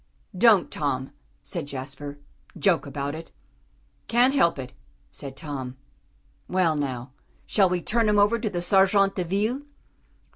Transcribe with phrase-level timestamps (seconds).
[0.35, 1.11] "Don't, Tom,"
[1.43, 2.17] said Jasper,
[2.57, 3.29] "joke about it."
[4.07, 4.73] "Can't help it,"
[5.11, 5.77] said Tom.
[6.47, 7.11] "Well, now,
[7.45, 9.61] shall we turn him over to the _sergents de ville?"